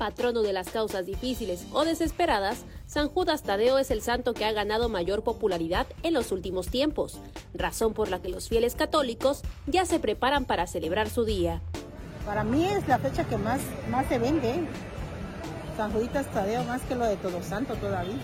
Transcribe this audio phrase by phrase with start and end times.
[0.00, 4.52] patrono de las causas difíciles o desesperadas, San Judas Tadeo es el santo que ha
[4.52, 7.20] ganado mayor popularidad en los últimos tiempos,
[7.52, 11.60] razón por la que los fieles católicos ya se preparan para celebrar su día.
[12.24, 13.60] Para mí es la fecha que más,
[13.90, 14.66] más se vende,
[15.76, 18.16] San Juditas Tadeo, más que lo de Todo Santo todavía.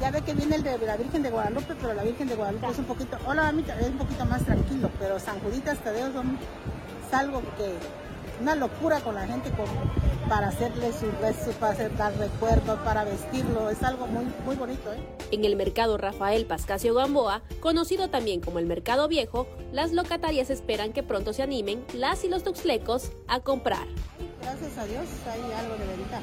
[0.00, 2.66] Ya ve que viene el de la Virgen de Guadalupe, pero la Virgen de Guadalupe
[2.72, 7.40] es un poquito, hola es un poquito más tranquilo, pero San Juditas Tadeo es algo
[7.56, 7.72] que,
[8.40, 9.52] una locura con la gente
[10.30, 14.92] para hacerle sus rezos, para hacer, dar recuerdos, para vestirlo, es algo muy, muy bonito.
[14.92, 14.98] ¿eh?
[15.32, 20.92] En el mercado Rafael Pascasio Gamboa, conocido también como el Mercado Viejo, las locatarias esperan
[20.92, 23.88] que pronto se animen las y los tuxlecos a comprar.
[24.40, 26.22] Gracias a Dios hay algo de ventaja.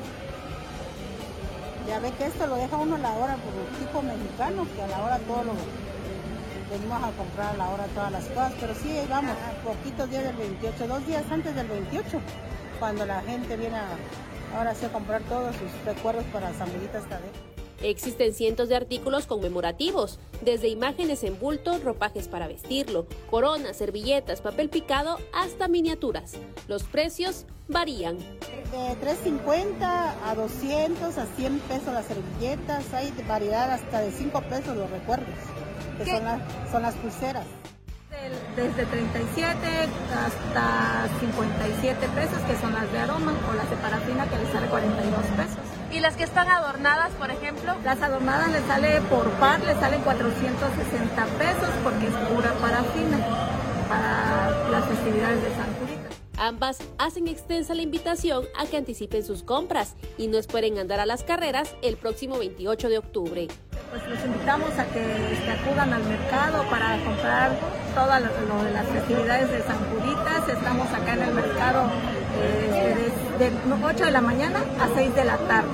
[1.86, 4.84] Ya ve que esto lo deja uno a la hora por el tipo mexicano, que
[4.84, 5.54] a la hora todo lo
[6.72, 10.36] venimos a comprar a la hora todas las cosas, pero sí, vamos, poquitos días del
[10.38, 12.22] 28, dos días antes del 28,
[12.80, 13.98] cuando la gente viene a,
[14.56, 17.58] ahora sí a comprar todos sus recuerdos para San Miguel Tadeo.
[17.82, 24.70] Existen cientos de artículos conmemorativos, desde imágenes en bulto, ropajes para vestirlo, coronas, servilletas, papel
[24.70, 26.34] picado, hasta miniaturas.
[26.68, 28.18] Los precios varían.
[28.18, 34.76] De 3.50 a 200 a 100 pesos las servilletas, hay variedad hasta de 5 pesos
[34.76, 35.36] los recuerdos,
[36.00, 36.24] que son,
[36.72, 37.46] son las pulseras
[38.56, 39.68] desde 37
[40.14, 44.68] hasta 57 pesos, que son las de aroma, o las de parafina, que les sale
[44.68, 45.64] 42 pesos.
[45.92, 47.74] ¿Y las que están adornadas, por ejemplo?
[47.84, 53.18] Las adornadas les sale por par, les salen 460 pesos, porque es pura parafina
[53.88, 55.98] para las festividades de San Julito.
[56.38, 61.06] Ambas hacen extensa la invitación a que anticipen sus compras y no esperen andar a
[61.06, 63.48] las carreras el próximo 28 de octubre.
[63.90, 67.52] Pues los invitamos a que, acudan al mercado para comprar
[68.64, 70.48] de las festividades de San Juditas.
[70.50, 71.90] Estamos acá en el mercado
[72.42, 73.10] eh,
[73.40, 73.52] de,
[73.84, 75.70] 8 de la mañana a 6 de la tarde.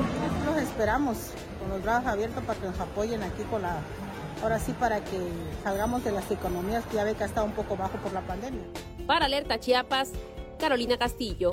[0.45, 1.17] Los esperamos
[1.59, 3.77] con los brazos abiertos para que nos apoyen aquí con la
[4.41, 5.19] ahora sí para que
[5.63, 8.21] salgamos de las economías que ya ve que ha estado un poco bajo por la
[8.21, 8.63] pandemia.
[9.07, 10.11] Para Alerta Chiapas,
[10.59, 11.51] Carolina Castillo.